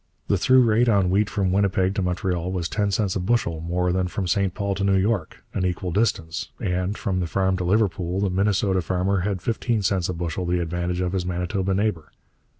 [0.29, 3.91] The through rate on wheat from Winnipeg to Montreal was ten cents a bushel more
[3.91, 7.63] than from St Paul to New York, an equal distance; and, from the farm to
[7.63, 12.11] Liverpool, the Minnesota farmer had fifteen cents a bushel the advantage of his Manitoba neighbour.